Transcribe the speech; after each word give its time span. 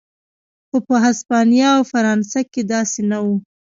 خو 0.67 0.77
په 0.87 0.95
هسپانیا 1.05 1.69
او 1.77 1.83
فرانسه 1.91 2.39
کې 2.51 2.61
داسې 2.73 3.01
نه 3.11 3.17
و. 3.25 3.27